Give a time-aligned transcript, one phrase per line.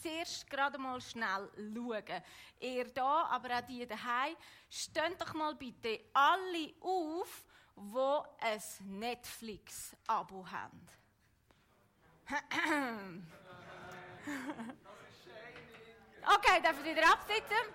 [0.00, 2.22] zuerst gerade mal schnell schauen.
[2.60, 4.36] Ihr da, aber auch die daheim,
[4.70, 7.44] steht doch mal bitte alle auf,
[7.74, 8.62] wo ein
[8.98, 10.88] Netflix-Abo haben.
[16.34, 17.72] okay, darf ich wieder absitzen?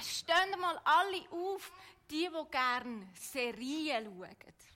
[0.00, 1.70] Stehen mal alle auf,
[2.10, 4.75] die, die gerne Serien schauen.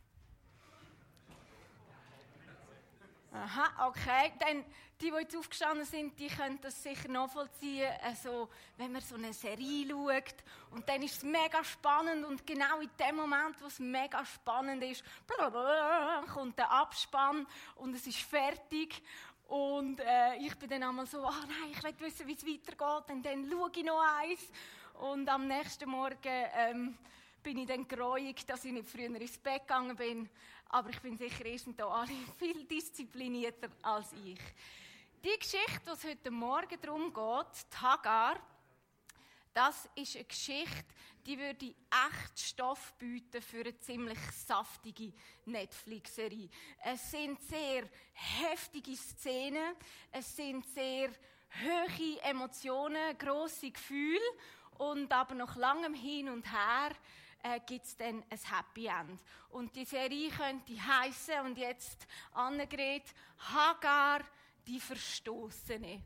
[3.32, 4.32] Aha, okay.
[4.40, 4.64] Dann,
[5.00, 7.90] die, die jetzt aufgestanden sind, die können das sicher nachvollziehen.
[8.02, 10.34] Also, wenn man so eine Serie schaut
[10.72, 14.82] und dann ist es mega spannend und genau in dem Moment, wo es mega spannend
[14.82, 15.04] ist,
[16.34, 19.00] kommt der Abspann und es ist fertig.
[19.46, 23.10] Und äh, ich bin dann einmal so, ah nein, ich will wissen, wie es weitergeht.
[23.10, 24.40] Und dann schaue ich noch eins.
[25.00, 26.98] Und am nächsten Morgen ähm,
[27.42, 30.28] bin ich dann gereut, dass ich nicht früher ins Bett gegangen bin.
[30.73, 34.38] Aber ich bin sicher, ihr seid hier alle viel disziplinierter als ich.
[35.23, 38.40] Die Geschichte, die es heute Morgen darum geht, die Hagar,
[39.52, 40.85] das ist eine Geschichte,
[41.27, 45.12] die würde echt Stoff bieten für eine ziemlich saftige
[45.45, 46.49] Netflix-Serie.
[46.84, 49.74] Es sind sehr heftige Szenen,
[50.12, 51.10] es sind sehr
[51.62, 54.21] hohe Emotionen, grosse Gefühle
[54.79, 56.93] und aber nach langem Hin und Her
[57.43, 59.21] äh, gibt es dann ein Happy End.
[59.51, 63.05] Und die Serie könnte heißen und jetzt Annegret
[63.38, 64.21] Hagar,
[64.66, 66.03] die Verstoßene.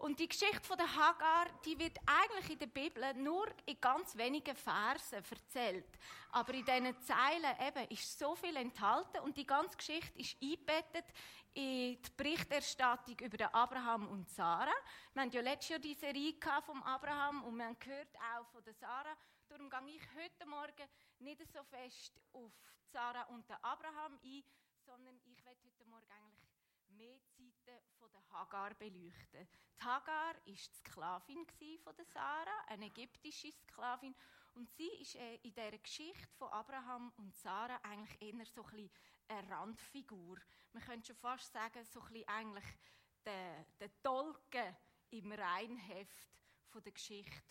[0.00, 4.16] Und die Geschichte von der Hagar, die wird eigentlich in der Bibel nur in ganz
[4.16, 5.98] wenigen Versen erzählt.
[6.32, 11.04] Aber in diesen Zeilen eben ist so viel enthalten und die ganze Geschichte ist eingebettet
[11.52, 14.72] in die Berichterstattung über den Abraham und Sarah.
[15.12, 16.34] Wir haben ja letztes Jahr die Serie
[16.64, 19.16] vom Abraham und wir haben auch von der Sarah.
[19.50, 20.88] Darum gehe ich heute Morgen
[21.18, 22.52] nicht so fest auf
[22.84, 24.44] Sarah und Abraham ein,
[24.86, 26.48] sondern ich werde heute Morgen eigentlich
[26.90, 29.48] mehr Seiten von der Hagar beleuchten.
[29.76, 31.44] Die Hagar war die Sklavin
[31.82, 34.14] von der Sarah, eine ägyptische Sklavin.
[34.54, 38.70] Und sie ist äh, in dieser Geschichte von Abraham und Sarah eigentlich eher so ein
[38.70, 38.90] bisschen
[39.26, 40.38] eine Randfigur.
[40.72, 42.78] Man könnte schon fast sagen, so ein bisschen eigentlich
[43.24, 43.66] der,
[44.00, 44.76] Tolken
[45.10, 46.28] im Reinheft
[46.68, 47.42] von der Geschichte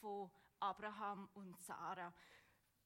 [0.00, 0.30] von
[0.62, 2.12] Abraham und Sarah.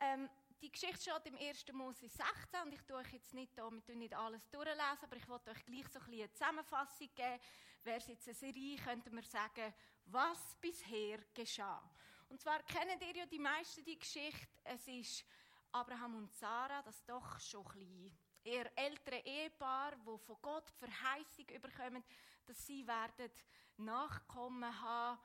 [0.01, 0.29] Ähm,
[0.63, 1.73] die Geschichte steht im 1.
[1.73, 5.29] Mose 16 und ich tue euch jetzt nicht, da, wir nicht alles durchlesen, aber ich
[5.29, 7.41] wollte euch gleich so ein eine Zusammenfassung geben.
[7.83, 9.75] Wäre es jetzt eine Serie, könnte man sagen,
[10.07, 11.83] was bisher geschah.
[12.29, 14.49] Und zwar kennen ihr ja die meisten die Geschichte.
[14.65, 15.25] Es ist
[15.73, 21.49] Abraham und Sarah, das doch schon ein bisschen eher ältere Ehepaar, wo von Gott Verheißung
[21.51, 22.03] überkommen,
[22.47, 23.31] dass sie werden
[23.77, 25.21] Nachkommen haben,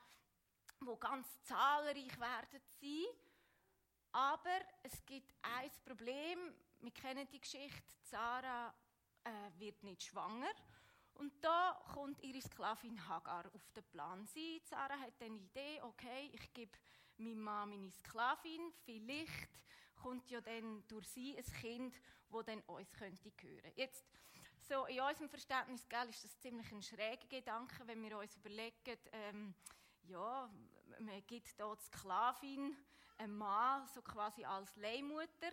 [0.85, 3.05] wo ganz zahlreich werden sein.
[4.11, 6.53] Aber es gibt ein Problem.
[6.79, 7.81] Wir kennen die Geschichte.
[8.03, 8.73] Sarah
[9.23, 10.51] äh, wird nicht schwanger.
[11.13, 14.25] Und da kommt ihre Sklavin Hagar auf den Plan.
[14.25, 16.71] Sie, Sarah, hat eine Idee, okay, ich gebe
[17.17, 18.73] meinem Mann meine Sklavin.
[18.83, 19.49] Vielleicht
[19.95, 21.95] kommt ja dann durch sie ein Kind,
[22.29, 23.71] das dann uns könnte gehören.
[23.75, 24.05] Jetzt,
[24.61, 28.97] so in unserem Verständnis gell, ist das ziemlich ein schräger Gedanke, wenn wir uns überlegen,
[29.11, 29.53] ähm,
[30.03, 30.49] ja,
[30.99, 32.75] man gibt die Sklavin
[33.17, 35.51] einem Mann so quasi als Leihmutter.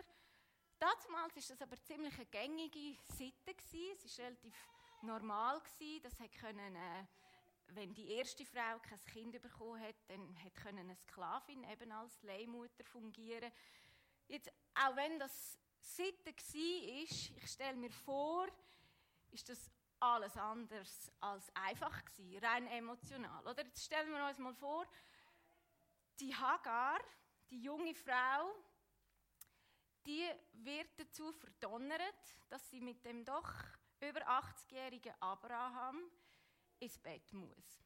[0.79, 3.55] Damals war das aber ziemlich eine gängige Sitte.
[3.57, 4.55] Es war relativ
[5.01, 5.61] normal.
[6.01, 7.05] Das hat können, äh,
[7.67, 12.83] wenn die erste Frau kein Kind bekommen hat, dann hat eine Sklavin eben als Leihmutter
[12.85, 13.51] fungieren.
[14.27, 18.47] Jetzt, auch wenn das Sitte war, ich stelle mir vor,
[19.31, 23.45] ist das alles anders als einfach gewesen, rein emotional.
[23.47, 24.85] Oder jetzt stellen wir uns mal vor,
[26.19, 26.99] die Hagar,
[27.49, 28.53] die junge Frau,
[30.05, 33.51] die wird dazu verdonnert, dass sie mit dem doch
[33.99, 36.09] über 80-jährigen Abraham
[36.79, 37.83] ins Bett muss.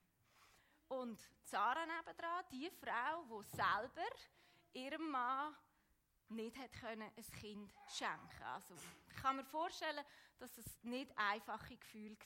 [0.87, 4.09] Und Sarah nebendran, die Frau, die selber
[4.73, 5.55] ihrem Mann
[6.29, 10.03] nicht hat können, ein Kind schenken Also, ich kann mir vorstellen,
[10.37, 12.17] dass es nicht einfache Gefühle.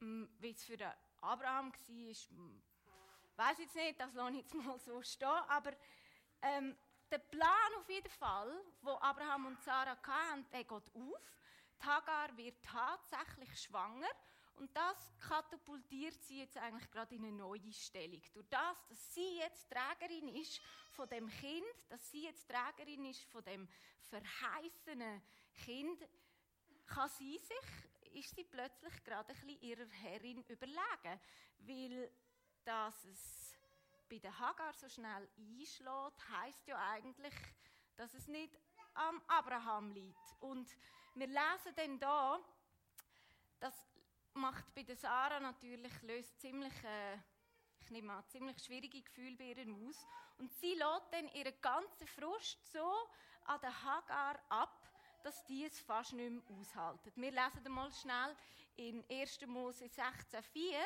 [0.00, 0.78] Mm, wie es für
[1.20, 2.62] Abraham war,
[3.38, 5.72] weiß jetzt nicht, das lasse ich jetzt mal so stehen, aber
[6.42, 6.76] ähm,
[7.10, 8.52] der Plan auf jeden Fall,
[8.82, 11.32] wo Abraham und Sarah hatten, der geht auf.
[11.80, 14.10] Die Hagar wird tatsächlich schwanger
[14.56, 18.20] und das katapultiert sie jetzt eigentlich gerade in eine neue Stellung.
[18.34, 23.22] Durch das, dass sie jetzt Trägerin ist von dem Kind, dass sie jetzt Trägerin ist
[23.24, 23.68] von dem
[24.00, 25.22] verheißenen
[25.64, 26.08] Kind,
[26.86, 31.20] kann sie sich, ist sie plötzlich gerade ein bisschen ihrer Herrin überlegen,
[31.58, 32.10] weil
[32.68, 33.56] dass es
[34.10, 37.34] bei der Hagar so schnell einschlägt, heißt ja eigentlich,
[37.96, 38.54] dass es nicht
[38.92, 40.34] am Abraham liegt.
[40.40, 40.68] Und
[41.14, 42.38] wir lesen dann da,
[43.58, 43.74] Das
[44.34, 47.16] macht bei der Sarah natürlich, löst ziemlich, äh,
[47.80, 50.06] ich nehme an, ziemlich schwierige Gefühle bei ihr aus.
[50.36, 52.92] Und sie lädt dann ihren ganzen Frust so
[53.44, 54.90] an den Hagar ab,
[55.22, 57.12] dass die es fast nicht mehr aushalten.
[57.16, 58.36] Wir lesen mal schnell
[58.76, 59.46] in 1.
[59.46, 60.76] Mose 16,4.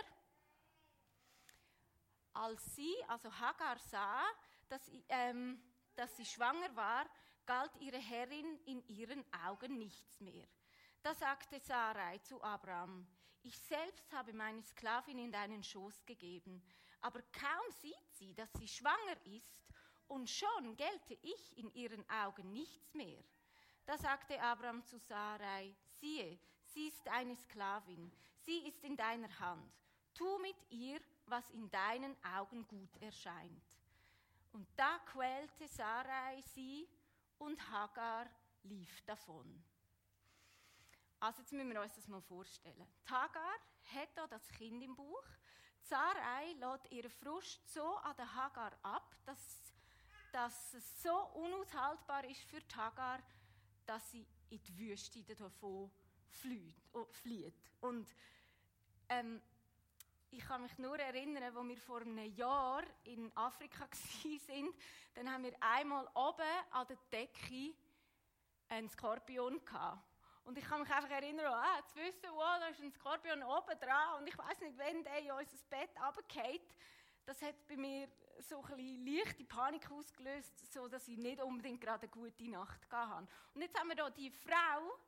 [2.35, 4.25] Als sie, also Hagar, sah,
[4.69, 5.63] dass, ähm,
[5.95, 7.07] dass sie schwanger war,
[7.47, 10.47] galt ihre Herrin in ihren Augen nichts mehr.
[11.03, 13.07] Da sagte Sarai zu Abraham,
[13.43, 16.63] ich selbst habe meine Sklavin in deinen Schoß gegeben,
[17.01, 19.63] aber kaum sieht sie, dass sie schwanger ist,
[20.07, 23.25] und schon gelte ich in ihren Augen nichts mehr.
[23.87, 29.73] Da sagte Abraham zu Sarai, siehe, sie ist eine Sklavin, sie ist in deiner Hand,
[30.15, 31.01] tu mit ihr,
[31.33, 33.65] was in deinen Augen gut erscheint.
[34.53, 36.87] Und da quälte Sarai sie,
[37.39, 38.27] und Hagar
[38.63, 39.65] lief davon.
[41.19, 42.87] Also jetzt müssen wir uns das mal vorstellen.
[43.07, 43.55] Hagar
[43.95, 45.25] hat hier das Kind im Bauch.
[45.81, 49.73] Sarai lässt ihren Frust so an der Hagar ab, dass,
[50.33, 53.21] dass es so unaushaltbar ist für Hagar,
[53.87, 55.91] dass sie in die Wüste davon
[56.93, 57.71] oh, flieht.
[57.81, 58.15] Und
[59.09, 59.41] ähm,
[60.33, 63.85] ich kann mich nur erinnern, als wir vor einem Jahr in Afrika
[64.25, 64.75] waren,
[65.15, 67.75] dann haben wir einmal oben an der Decke
[68.69, 70.03] einen Skorpion gehabt.
[70.45, 73.79] Und ich kann mich einfach erinnern, ah, zu wissen, wow, da ist ein Skorpion oben
[73.79, 76.75] dran und ich weiß nicht, wenn der in unser Bett runterfällt.
[77.25, 78.09] Das hat bei mir
[78.41, 83.29] so ein leichte Panik ausgelöst, so dass ich nicht unbedingt gerade eine gute Nacht hatte.
[83.55, 84.99] Und jetzt haben wir hier die Frau,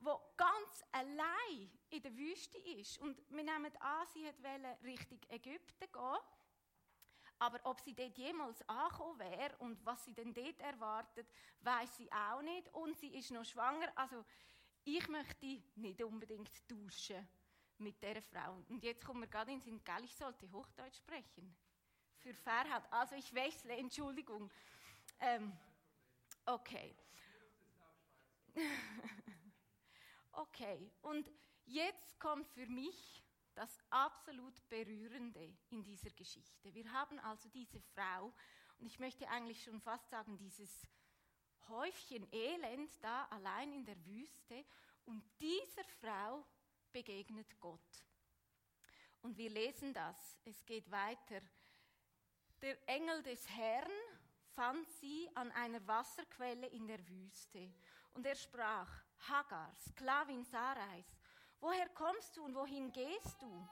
[0.00, 2.98] die ganz allein in der Wüste ist.
[2.98, 6.18] Und wir nehmen an, sie wollte Richtung Ägypten gehen.
[7.38, 11.26] Aber ob sie dort jemals angekommen wäre und was sie denn dort erwartet,
[11.60, 12.72] weiß sie auch nicht.
[12.72, 13.92] Und sie ist noch schwanger.
[13.94, 14.24] Also
[14.84, 17.28] ich möchte nicht unbedingt tauschen
[17.78, 18.64] mit dieser Frau.
[18.68, 21.54] Und jetzt kommt mir gerade in den Sinn, ich sollte Hochdeutsch sprechen.
[22.18, 22.90] Für Fairheit.
[22.90, 24.50] Also ich wechsle, Entschuldigung.
[25.20, 25.52] Ähm,
[26.46, 26.96] okay.
[30.36, 31.30] okay, und
[31.64, 33.22] jetzt kommt für mich
[33.54, 36.74] das absolut Berührende in dieser Geschichte.
[36.74, 38.32] Wir haben also diese Frau,
[38.78, 40.86] und ich möchte eigentlich schon fast sagen, dieses
[41.68, 44.64] Häufchen Elend da allein in der Wüste,
[45.06, 46.44] und dieser Frau
[46.92, 48.04] begegnet Gott.
[49.22, 51.40] Und wir lesen das, es geht weiter.
[52.60, 53.90] Der Engel des Herrn
[54.54, 57.72] fand sie an einer Wasserquelle in der Wüste,
[58.12, 61.04] und er sprach, Hagar, Sklavin Sarais,
[61.60, 63.68] woher kommst du und wohin gehst du?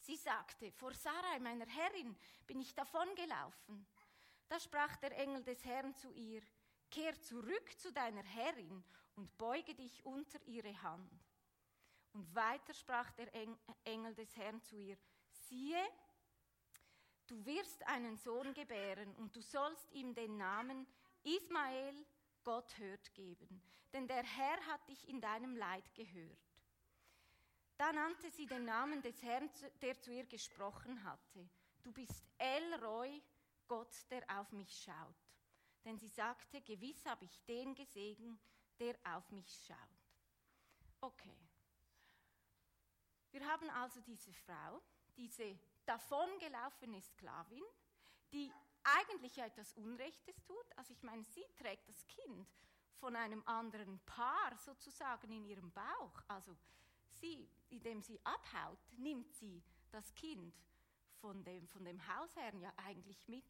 [0.00, 2.16] Sie sagte, vor Sarai, meiner Herrin,
[2.46, 3.86] bin ich davongelaufen.
[4.48, 6.42] Da sprach der Engel des Herrn zu ihr,
[6.90, 8.82] kehr zurück zu deiner Herrin
[9.16, 11.12] und beuge dich unter ihre Hand.
[12.12, 13.30] Und weiter sprach der
[13.84, 14.96] Engel des Herrn zu ihr,
[15.30, 15.82] siehe,
[17.26, 20.86] du wirst einen Sohn gebären und du sollst ihm den Namen
[21.22, 22.06] Ismael,
[22.44, 26.38] Gott hört geben, denn der Herr hat dich in deinem Leid gehört.
[27.76, 29.48] Da nannte sie den Namen des Herrn,
[29.80, 31.48] der zu ihr gesprochen hatte.
[31.82, 33.22] Du bist Elroy,
[33.68, 35.14] Gott, der auf mich schaut.
[35.84, 38.40] Denn sie sagte, gewiss habe ich den gesehen,
[38.80, 39.76] der auf mich schaut.
[41.00, 41.38] Okay.
[43.30, 44.82] Wir haben also diese Frau,
[45.16, 47.62] diese davongelaufene Sklavin,
[48.32, 48.52] die
[48.84, 50.66] eigentlich etwas Unrechtes tut.
[50.76, 52.48] Also ich meine, sie trägt das Kind
[53.00, 56.22] von einem anderen Paar sozusagen in ihrem Bauch.
[56.28, 56.56] Also
[57.20, 60.54] sie, indem sie abhaut, nimmt sie das Kind
[61.20, 63.44] von dem, von dem Hausherrn ja eigentlich mit.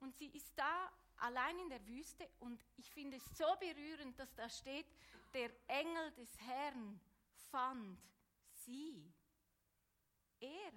[0.00, 4.34] Und sie ist da allein in der Wüste und ich finde es so berührend, dass
[4.34, 4.86] da steht,
[5.32, 7.00] der Engel des Herrn
[7.50, 7.98] fand
[8.50, 9.12] sie.
[10.40, 10.72] Er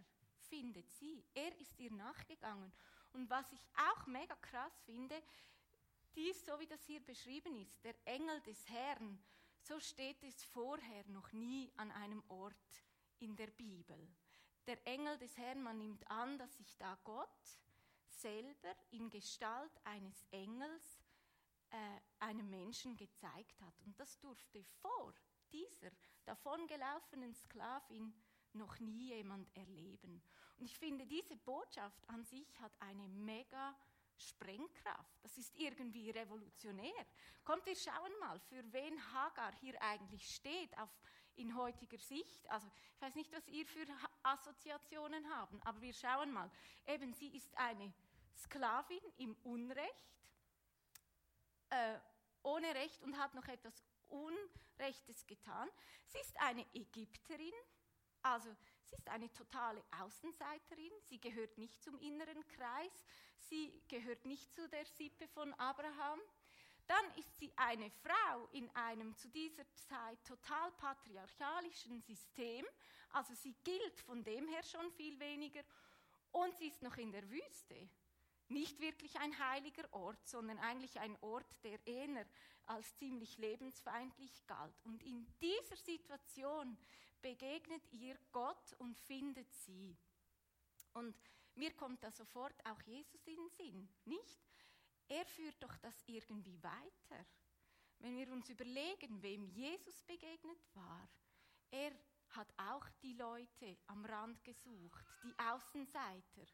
[0.49, 1.23] findet sie.
[1.33, 2.71] Er ist ihr nachgegangen.
[3.15, 5.15] Und was ich auch mega krass finde,
[6.15, 9.19] dies, so wie das hier beschrieben ist, der Engel des Herrn
[9.67, 12.83] so steht es vorher noch nie an einem Ort
[13.17, 13.97] in der Bibel.
[14.67, 17.59] Der Engel des Herrn, man nimmt an, dass sich da Gott
[18.07, 21.03] selber in Gestalt eines Engels
[21.71, 21.77] äh,
[22.19, 23.81] einem Menschen gezeigt hat.
[23.81, 25.15] Und das durfte vor
[25.51, 25.89] dieser
[26.25, 28.13] davongelaufenen Sklavin
[28.53, 30.21] noch nie jemand erleben.
[30.57, 33.75] Und ich finde, diese Botschaft an sich hat eine mega
[34.17, 35.23] Sprengkraft.
[35.23, 37.05] Das ist irgendwie revolutionär.
[37.43, 40.89] Kommt, wir schauen mal, für wen Hagar hier eigentlich steht auf,
[41.35, 42.49] in heutiger Sicht.
[42.49, 43.85] Also ich weiß nicht, was ihr für
[44.23, 46.49] Assoziationen habt, aber wir schauen mal.
[46.87, 47.93] Eben, sie ist eine
[48.37, 50.15] Sklavin im Unrecht,
[51.69, 51.99] äh,
[52.43, 55.69] ohne Recht und hat noch etwas Unrechtes getan.
[56.07, 57.53] Sie ist eine Ägypterin,
[58.21, 58.55] also
[58.89, 60.91] sie ist eine totale Außenseiterin.
[61.09, 63.03] Sie gehört nicht zum inneren Kreis.
[63.37, 66.19] Sie gehört nicht zu der Sippe von Abraham.
[66.87, 72.65] Dann ist sie eine Frau in einem zu dieser Zeit total patriarchalischen System.
[73.11, 75.61] Also sie gilt von dem her schon viel weniger.
[76.31, 77.89] Und sie ist noch in der Wüste.
[78.49, 82.25] Nicht wirklich ein heiliger Ort, sondern eigentlich ein Ort, der eher
[82.67, 84.75] als ziemlich lebensfeindlich galt.
[84.83, 86.77] Und in dieser Situation
[87.21, 89.97] begegnet ihr Gott und findet sie.
[90.93, 91.15] Und
[91.55, 94.39] mir kommt da sofort auch Jesus in den Sinn, nicht?
[95.07, 97.25] Er führt doch das irgendwie weiter.
[97.99, 101.07] Wenn wir uns überlegen, wem Jesus begegnet war,
[101.71, 101.91] er
[102.29, 106.45] hat auch die Leute am Rand gesucht, die Außenseiter,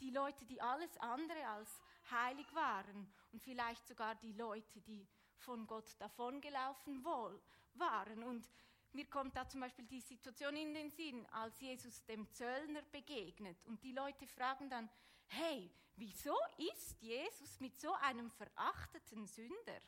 [0.00, 5.06] die Leute, die alles andere als heilig waren und vielleicht sogar die Leute, die
[5.44, 8.22] von Gott davongelaufen waren.
[8.24, 8.48] Und
[8.92, 13.64] mir kommt da zum Beispiel die Situation in den Sinn, als Jesus dem Zöllner begegnet
[13.66, 14.88] und die Leute fragen dann,
[15.26, 19.80] hey, wieso ist Jesus mit so einem verachteten Sünder?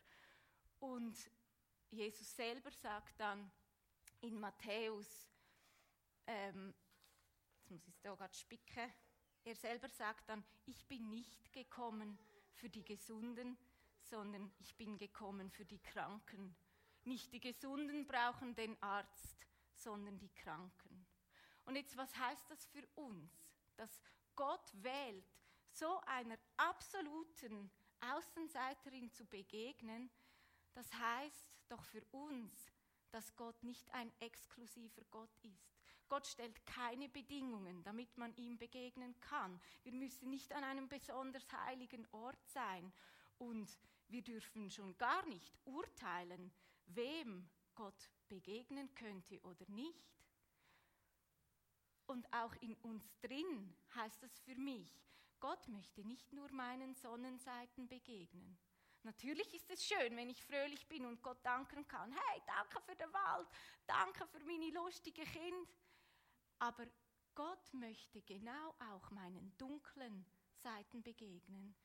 [0.81, 1.17] Und
[1.91, 3.51] Jesus selber sagt dann
[4.21, 5.31] in Matthäus,
[6.27, 6.75] ähm,
[7.59, 8.93] jetzt muss ich es da gerade spicken,
[9.45, 12.19] er selber sagt dann, ich bin nicht gekommen
[12.55, 13.57] für die Gesunden,
[14.11, 16.55] sondern ich bin gekommen für die Kranken.
[17.05, 21.07] Nicht die Gesunden brauchen den Arzt, sondern die Kranken.
[21.65, 23.31] Und jetzt, was heißt das für uns?
[23.77, 24.01] Dass
[24.35, 25.25] Gott wählt,
[25.71, 27.71] so einer absoluten
[28.01, 30.11] Außenseiterin zu begegnen,
[30.75, 32.73] das heißt doch für uns,
[33.11, 35.77] dass Gott nicht ein exklusiver Gott ist.
[36.09, 39.61] Gott stellt keine Bedingungen, damit man ihm begegnen kann.
[39.83, 42.93] Wir müssen nicht an einem besonders heiligen Ort sein
[43.39, 43.69] und
[44.09, 46.53] wir dürfen schon gar nicht urteilen,
[46.87, 50.05] wem Gott begegnen könnte oder nicht.
[52.07, 55.03] Und auch in uns drin heißt das für mich,
[55.41, 58.59] Gott möchte nicht nur meinen Sonnenseiten begegnen.
[59.03, 62.11] Natürlich ist es schön, wenn ich fröhlich bin und Gott danken kann.
[62.13, 63.47] Hey, danke für den Wald,
[63.87, 65.77] danke für meine lustige Kind.
[66.59, 66.87] Aber
[67.35, 71.77] Gott möchte genau auch meinen dunklen Seiten begegnen.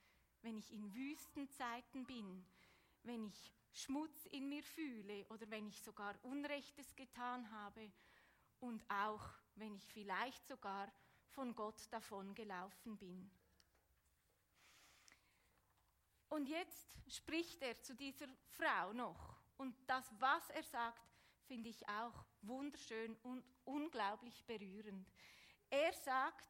[0.42, 2.46] Wenn ich in Wüstenzeiten bin,
[3.04, 7.92] wenn ich Schmutz in mir fühle oder wenn ich sogar Unrechtes getan habe
[8.60, 9.24] und auch
[9.56, 10.92] wenn ich vielleicht sogar
[11.30, 13.32] von Gott davon gelaufen bin.
[16.30, 19.38] Und jetzt spricht er zu dieser Frau noch.
[19.58, 21.02] Und das, was er sagt,
[21.46, 25.12] finde ich auch wunderschön und unglaublich berührend.
[25.70, 26.50] Er sagt,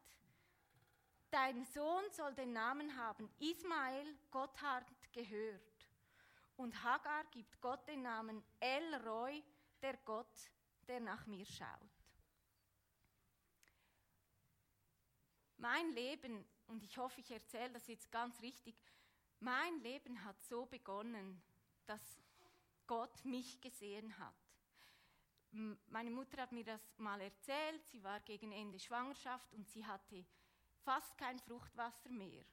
[1.32, 5.62] dein Sohn soll den Namen haben, Ismael, Gott hat gehört.
[6.56, 9.42] Und Hagar gibt Gott den Namen El Roy,
[9.80, 10.50] der Gott,
[10.86, 11.90] der nach mir schaut.
[15.56, 18.76] Mein Leben, und ich hoffe, ich erzähle das jetzt ganz richtig,
[19.40, 21.42] mein Leben hat so begonnen,
[21.86, 22.00] dass
[22.86, 24.34] Gott mich gesehen hat.
[25.86, 30.24] Meine Mutter hat mir das mal erzählt, sie war gegen Ende Schwangerschaft und sie hatte
[30.84, 32.44] fast kein Fruchtwasser mehr.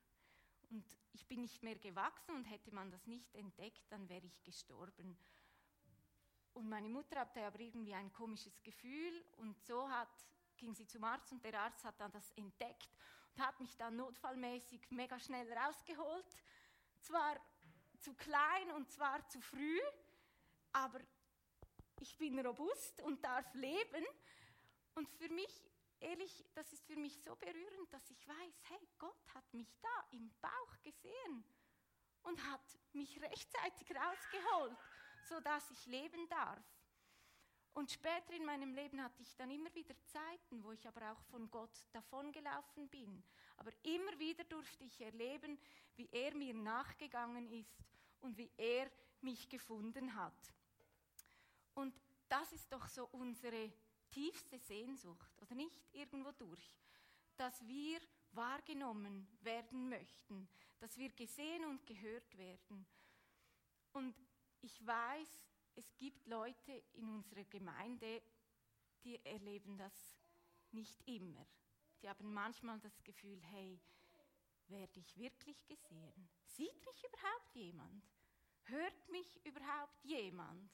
[0.70, 4.44] Und ich bin nicht mehr gewachsen und hätte man das nicht entdeckt, dann wäre ich
[4.44, 5.18] gestorben.
[6.54, 10.10] Und meine Mutter hatte aber irgendwie ein komisches Gefühl und so hat
[10.58, 12.90] ging sie zum Arzt und der Arzt hat dann das entdeckt
[13.34, 16.26] und hat mich dann notfallmäßig mega schnell rausgeholt.
[17.00, 17.40] Zwar
[18.02, 19.80] zu klein und zwar zu früh,
[20.74, 21.00] aber
[22.02, 24.06] ich bin robust und darf leben.
[24.96, 25.69] Und für mich,
[26.02, 30.06] ehrlich, das ist für mich so berührend, dass ich weiß, hey, Gott hat mich da
[30.12, 31.44] im Bauch gesehen
[32.24, 34.78] und hat mich rechtzeitig rausgeholt,
[35.24, 36.64] sodass ich leben darf.
[37.74, 41.22] Und später in meinem Leben hatte ich dann immer wieder Zeiten, wo ich aber auch
[41.32, 43.24] von Gott davongelaufen bin.
[43.58, 45.60] Aber immer wieder durfte ich erleben,
[45.96, 47.78] wie er mir nachgegangen ist
[48.22, 48.90] und wie er
[49.22, 50.54] mich gefunden hat.
[51.74, 51.94] Und
[52.28, 53.72] das ist doch so unsere
[54.10, 56.76] tiefste Sehnsucht, oder nicht irgendwo durch,
[57.38, 58.00] dass wir
[58.32, 60.48] wahrgenommen werden möchten,
[60.80, 62.86] dass wir gesehen und gehört werden.
[63.94, 64.16] Und
[64.62, 68.22] ich weiß, es gibt Leute in unserer Gemeinde,
[69.04, 69.94] die erleben das
[70.72, 71.46] nicht immer.
[72.02, 73.80] Die haben manchmal das Gefühl, hey,
[74.68, 76.30] werde ich wirklich gesehen?
[76.46, 78.04] Sieht mich überhaupt jemand?
[78.64, 80.70] Hört mich überhaupt jemand?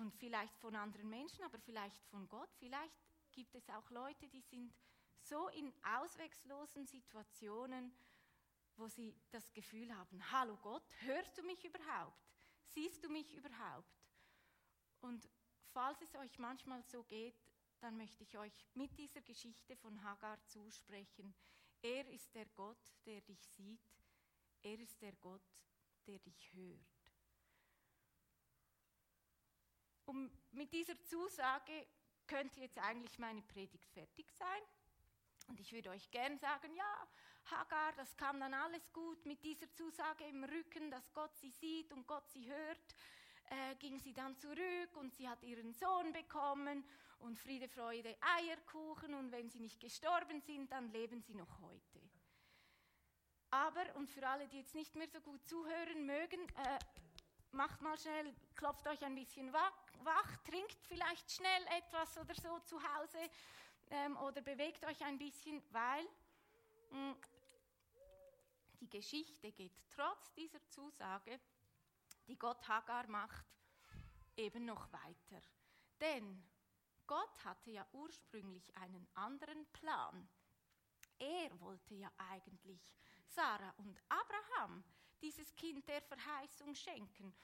[0.00, 2.48] Und vielleicht von anderen Menschen, aber vielleicht von Gott.
[2.58, 2.96] Vielleicht
[3.32, 4.72] gibt es auch Leute, die sind
[5.20, 7.92] so in auswegslosen Situationen,
[8.76, 12.18] wo sie das Gefühl haben, hallo Gott, hörst du mich überhaupt?
[12.64, 13.94] Siehst du mich überhaupt?
[15.02, 15.28] Und
[15.74, 17.36] falls es euch manchmal so geht,
[17.80, 21.34] dann möchte ich euch mit dieser Geschichte von Hagar zusprechen.
[21.82, 23.82] Er ist der Gott, der dich sieht.
[24.62, 25.44] Er ist der Gott,
[26.06, 26.99] der dich hört.
[30.10, 31.86] Und mit dieser Zusage
[32.26, 34.62] könnte jetzt eigentlich meine Predigt fertig sein.
[35.46, 37.08] Und ich würde euch gern sagen, ja,
[37.44, 41.92] Hagar, das kam dann alles gut mit dieser Zusage im Rücken, dass Gott sie sieht
[41.92, 42.96] und Gott sie hört.
[43.50, 46.84] Äh, ging sie dann zurück und sie hat ihren Sohn bekommen
[47.20, 52.00] und Friede, Freude, Eierkuchen und wenn sie nicht gestorben sind, dann leben sie noch heute.
[53.52, 56.78] Aber, und für alle, die jetzt nicht mehr so gut zuhören mögen, äh,
[57.52, 62.58] macht mal schnell, klopft euch ein bisschen wach, wach, trinkt vielleicht schnell etwas oder so
[62.60, 63.18] zu Hause
[63.90, 66.04] ähm, oder bewegt euch ein bisschen, weil
[66.90, 67.16] mh, hm,
[68.80, 71.38] die Geschichte geht trotz dieser Zusage,
[72.26, 73.44] die Gott Hagar macht,
[74.36, 75.42] eben noch weiter.
[76.00, 76.42] Denn
[77.06, 80.28] Gott hatte ja ursprünglich einen anderen Plan.
[81.18, 82.80] Er wollte ja eigentlich
[83.26, 84.82] Sarah und Abraham
[85.20, 87.34] dieses Kind der Verheißung schenken.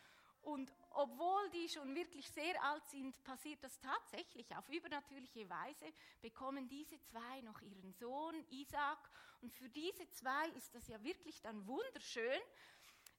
[0.47, 6.69] Und obwohl die schon wirklich sehr alt sind, passiert das tatsächlich auf übernatürliche Weise, bekommen
[6.69, 9.11] diese zwei noch ihren Sohn Isaac.
[9.43, 12.41] Und für diese zwei ist das ja wirklich dann wunderschön.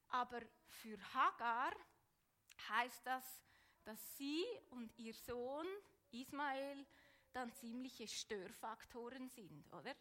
[0.08, 1.76] Aber für Hagar
[2.70, 3.42] heißt das,
[3.84, 5.68] dass sie und ihr Sohn
[6.12, 6.86] Ismael
[7.34, 9.94] dann ziemliche Störfaktoren sind, oder?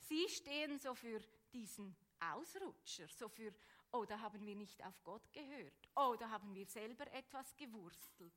[0.00, 1.22] Sie stehen so für
[1.54, 3.54] diesen Ausrutscher, so für,
[3.96, 8.34] oh, da haben wir nicht auf Gott gehört, oh, da haben wir selber etwas gewurstelt.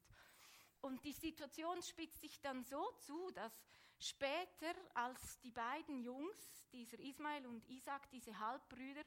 [0.82, 3.52] Und die Situation spitzt sich dann so zu, dass
[4.00, 9.04] später, als die beiden Jungs, dieser Ismael und Isaac, diese Halbbrüder,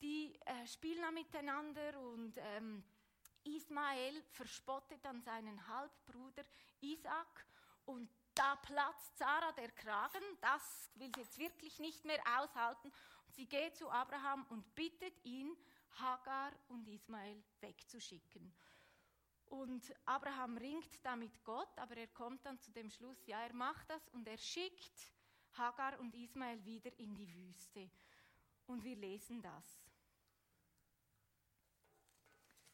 [0.00, 2.84] die äh, spielen miteinander und ähm,
[3.44, 6.44] Ismael verspottet dann seinen Halbbruder
[6.80, 7.46] Isaac
[7.86, 12.92] und da platzt Sarah der Kragen, das will sie jetzt wirklich nicht mehr aushalten.
[13.28, 15.56] Sie geht zu Abraham und bittet ihn,
[15.98, 18.54] Hagar und Ismael wegzuschicken.
[19.46, 23.52] Und Abraham ringt da mit Gott, aber er kommt dann zu dem Schluss, ja, er
[23.52, 25.12] macht das und er schickt
[25.52, 27.90] Hagar und Ismael wieder in die Wüste.
[28.66, 29.82] Und wir lesen das.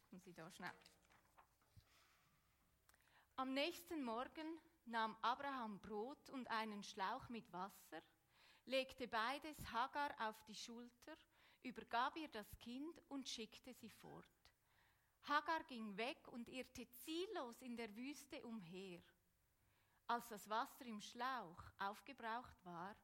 [0.08, 0.70] Kommen Sie da schnell.
[3.36, 8.02] Am nächsten Morgen nahm Abraham Brot und einen Schlauch mit Wasser,
[8.64, 11.16] legte beides Hagar auf die Schulter,
[11.62, 14.28] übergab ihr das Kind und schickte sie fort.
[15.24, 19.02] Hagar ging weg und irrte ziellos in der Wüste umher.
[20.06, 22.96] Als das Wasser im Schlauch aufgebraucht war,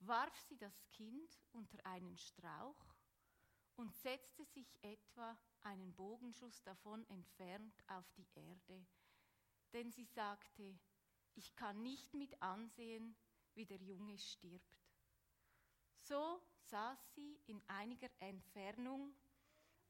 [0.00, 2.94] warf sie das Kind unter einen Strauch
[3.76, 8.86] und setzte sich etwa einen Bogenschuss davon entfernt auf die Erde,
[9.72, 10.78] denn sie sagte,
[11.34, 13.16] ich kann nicht mit ansehen,
[13.54, 14.78] wie der Junge stirbt.
[16.00, 19.14] So saß sie in einiger Entfernung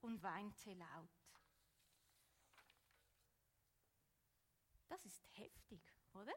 [0.01, 1.11] und weinte laut.
[4.89, 5.81] Das ist heftig,
[6.15, 6.35] oder?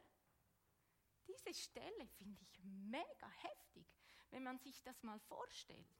[1.27, 3.87] Diese Stelle finde ich mega heftig,
[4.31, 5.95] wenn man sich das mal vorstellt.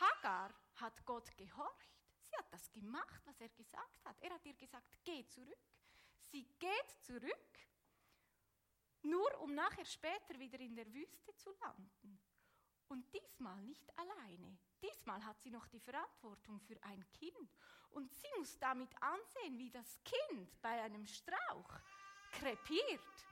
[0.00, 1.90] Hagar hat Gott gehorcht.
[2.22, 4.16] Sie hat das gemacht, was er gesagt hat.
[4.20, 5.70] Er hat ihr gesagt, geh zurück.
[6.30, 7.58] Sie geht zurück
[9.02, 12.20] nur um nachher später wieder in der Wüste zu landen.
[12.92, 14.58] Und diesmal nicht alleine.
[14.82, 17.56] Diesmal hat sie noch die Verantwortung für ein Kind.
[17.92, 21.80] Und sie muss damit ansehen, wie das Kind bei einem Strauch
[22.32, 23.26] krepiert.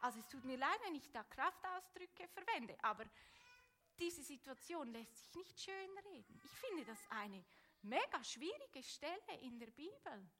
[0.00, 3.04] Also es tut mir leid, wenn ich da Kraftausdrücke verwende, aber
[3.98, 6.40] diese Situation lässt sich nicht schön reden.
[6.42, 7.44] Ich finde das eine
[7.82, 10.30] mega schwierige Stelle in der Bibel.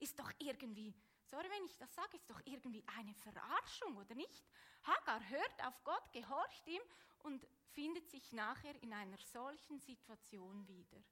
[0.00, 0.92] Ist doch irgendwie
[1.30, 4.44] sorry, wenn ich das sage, ist doch irgendwie eine Verarschung, oder nicht?
[4.82, 6.82] Hagar hört auf Gott, gehorcht ihm
[7.24, 11.02] und findet sich nachher in einer solchen Situation wieder.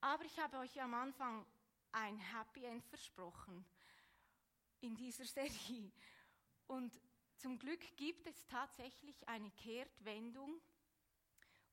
[0.00, 1.46] Aber ich habe euch am Anfang
[1.92, 3.64] ein Happy End versprochen
[4.80, 5.92] in dieser Serie.
[6.66, 7.00] Und
[7.36, 10.60] zum Glück gibt es tatsächlich eine Kehrtwendung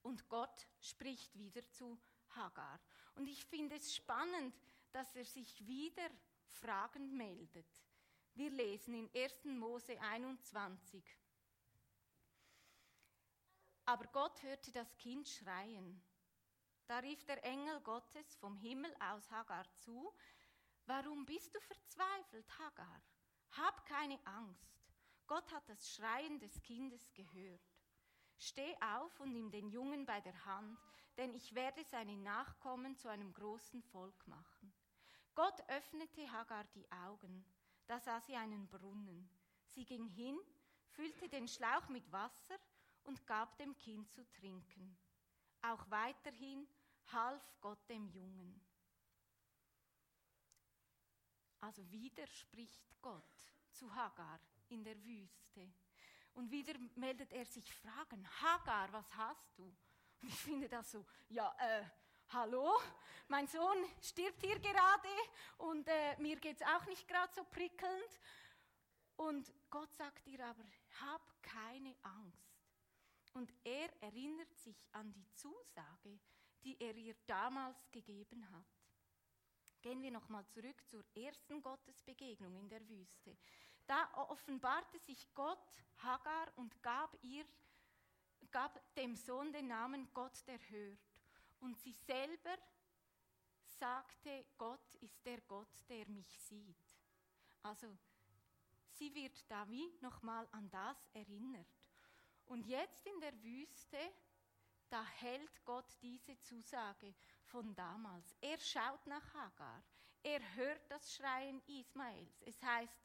[0.04, 2.80] und Gott spricht wieder zu Hagar.
[3.16, 4.56] Und ich finde es spannend,
[4.92, 6.10] dass er sich wieder
[6.46, 7.68] fragend meldet.
[8.34, 9.46] Wir lesen in 1.
[9.46, 11.04] Mose 21.
[13.92, 16.02] Aber Gott hörte das Kind schreien.
[16.88, 20.14] Da rief der Engel Gottes vom Himmel aus Hagar zu,
[20.86, 23.02] Warum bist du verzweifelt, Hagar?
[23.52, 24.82] Hab keine Angst.
[25.28, 27.60] Gott hat das Schreien des Kindes gehört.
[28.38, 30.80] Steh auf und nimm den Jungen bei der Hand,
[31.18, 34.74] denn ich werde seine Nachkommen zu einem großen Volk machen.
[35.36, 37.44] Gott öffnete Hagar die Augen,
[37.88, 39.30] da sah sie einen Brunnen.
[39.66, 40.40] Sie ging hin,
[40.92, 42.58] füllte den Schlauch mit Wasser
[43.04, 44.98] und gab dem Kind zu trinken.
[45.62, 46.68] Auch weiterhin
[47.12, 48.62] half Gott dem Jungen.
[51.60, 53.24] Also wieder spricht Gott
[53.72, 55.72] zu Hagar in der Wüste.
[56.34, 58.28] Und wieder meldet er sich Fragen.
[58.42, 59.64] Hagar, was hast du?
[60.22, 61.84] Und ich finde das so, ja, äh,
[62.30, 62.80] hallo,
[63.28, 65.10] mein Sohn stirbt hier gerade
[65.58, 68.20] und äh, mir geht es auch nicht gerade so prickelnd.
[69.18, 70.64] Und Gott sagt ihr aber,
[71.02, 72.51] hab keine Angst.
[73.34, 76.20] Und er erinnert sich an die Zusage,
[76.64, 78.66] die er ihr damals gegeben hat.
[79.82, 83.36] Gehen wir nochmal zurück zur ersten Gottesbegegnung in der Wüste.
[83.88, 87.46] Da offenbarte sich Gott Hagar und gab ihr,
[88.52, 91.00] gab dem Sohn den Namen Gott, der hört.
[91.62, 92.58] Und sie selber
[93.66, 97.00] sagte, Gott ist der Gott, der mich sieht.
[97.64, 97.98] Also
[98.92, 101.81] sie wird da wie nochmal an das erinnert.
[102.46, 103.98] Und jetzt in der Wüste
[104.92, 108.36] da hält Gott diese Zusage von damals.
[108.42, 109.82] Er schaut nach Hagar.
[110.22, 112.42] Er hört das Schreien Ismaels.
[112.42, 113.00] Es heißt,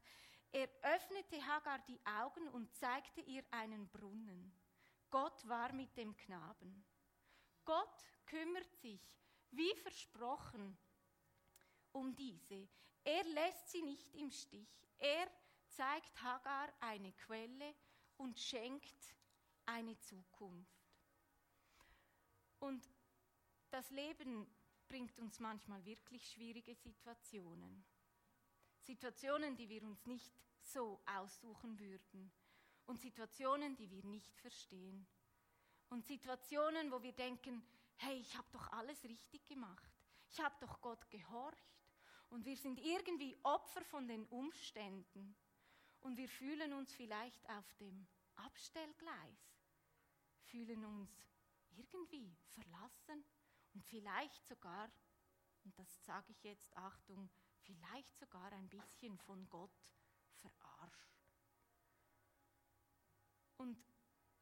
[0.50, 4.52] er öffnete Hagar die Augen und zeigte ihr einen Brunnen.
[5.10, 6.84] Gott war mit dem Knaben.
[7.64, 9.00] Gott kümmert sich,
[9.52, 10.76] wie versprochen,
[11.92, 12.68] um diese.
[13.04, 14.68] Er lässt sie nicht im Stich.
[14.98, 15.30] Er
[15.68, 17.76] zeigt Hagar eine Quelle
[18.16, 19.14] und schenkt
[19.66, 20.86] eine Zukunft.
[22.58, 22.88] Und
[23.70, 24.46] das Leben
[24.88, 27.84] bringt uns manchmal wirklich schwierige Situationen.
[28.80, 32.32] Situationen, die wir uns nicht so aussuchen würden.
[32.86, 35.06] Und Situationen, die wir nicht verstehen.
[35.88, 37.62] Und Situationen, wo wir denken,
[37.96, 39.90] hey, ich habe doch alles richtig gemacht.
[40.30, 41.76] Ich habe doch Gott gehorcht.
[42.30, 45.36] Und wir sind irgendwie Opfer von den Umständen.
[46.00, 49.55] Und wir fühlen uns vielleicht auf dem Abstellgleis,
[50.46, 51.10] fühlen uns
[51.76, 53.24] irgendwie verlassen
[53.74, 54.90] und vielleicht sogar,
[55.64, 57.28] und das sage ich jetzt, Achtung,
[57.60, 59.92] vielleicht sogar ein bisschen von Gott
[60.40, 61.26] verarscht.
[63.58, 63.78] Und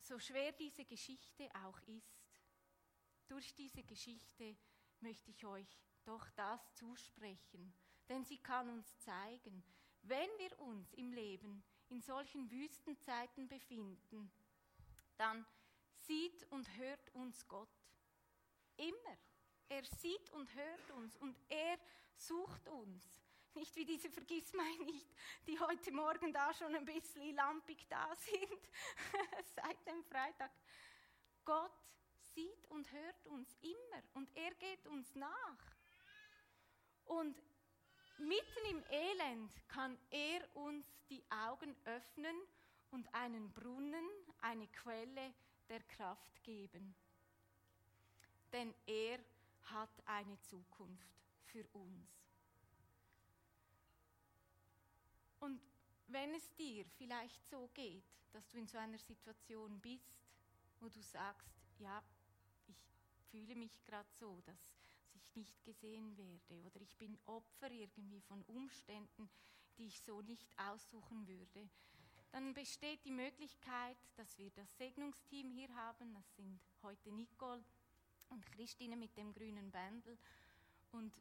[0.00, 2.24] so schwer diese Geschichte auch ist,
[3.26, 4.56] durch diese Geschichte
[5.00, 7.74] möchte ich euch doch das zusprechen,
[8.08, 9.64] denn sie kann uns zeigen,
[10.02, 14.30] wenn wir uns im Leben in solchen Wüstenzeiten befinden,
[15.16, 15.46] dann
[16.06, 17.68] sieht und hört uns Gott.
[18.76, 19.18] Immer.
[19.68, 21.78] Er sieht und hört uns und er
[22.16, 23.02] sucht uns.
[23.54, 25.06] Nicht wie diese Vergissmei nicht,
[25.46, 28.68] die heute Morgen da schon ein bisschen lampig da sind,
[29.54, 30.50] seit dem Freitag.
[31.44, 31.72] Gott
[32.34, 35.76] sieht und hört uns immer und er geht uns nach.
[37.04, 37.36] Und
[38.18, 42.36] mitten im Elend kann er uns die Augen öffnen
[42.90, 44.08] und einen Brunnen,
[44.40, 45.34] eine Quelle
[45.68, 46.94] der Kraft geben.
[48.52, 49.18] Denn er
[49.62, 51.08] hat eine Zukunft
[51.44, 52.24] für uns.
[55.40, 55.60] Und
[56.08, 60.14] wenn es dir vielleicht so geht, dass du in so einer Situation bist,
[60.80, 62.02] wo du sagst, ja,
[62.68, 62.76] ich
[63.30, 64.58] fühle mich gerade so, dass
[65.14, 69.28] ich nicht gesehen werde oder ich bin Opfer irgendwie von Umständen,
[69.76, 71.68] die ich so nicht aussuchen würde,
[72.34, 76.12] dann besteht die Möglichkeit, dass wir das Segnungsteam hier haben.
[76.14, 77.62] Das sind heute Nicole
[78.28, 80.18] und Christine mit dem grünen Bändel.
[80.90, 81.14] Und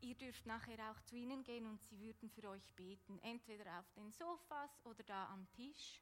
[0.00, 3.88] ihr dürft nachher auch zu ihnen gehen und sie würden für euch beten, entweder auf
[3.92, 6.00] den Sofas oder da am Tisch.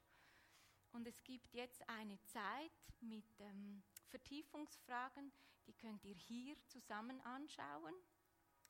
[0.91, 5.31] Und es gibt jetzt eine Zeit mit ähm, Vertiefungsfragen,
[5.67, 7.93] die könnt ihr hier zusammen anschauen.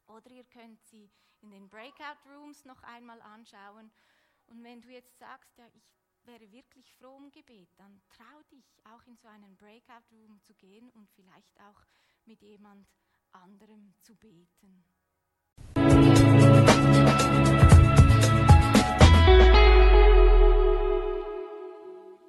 [0.08, 1.10] Oder ihr könnt sie
[1.40, 3.90] in den Breakout Rooms noch einmal anschauen.
[4.54, 5.84] Und wenn du jetzt sagst, ja, ich
[6.26, 10.54] wäre wirklich froh um Gebet, dann trau dich auch in so einen Breakout Room zu
[10.54, 11.82] gehen und vielleicht auch
[12.26, 12.88] mit jemand
[13.32, 14.86] anderem zu beten.